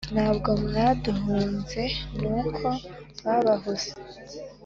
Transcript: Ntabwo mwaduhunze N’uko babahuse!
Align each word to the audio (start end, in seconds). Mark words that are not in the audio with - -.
Ntabwo 0.13 0.49
mwaduhunze 0.63 1.83
N’uko 2.19 2.67
babahuse! 3.23 3.91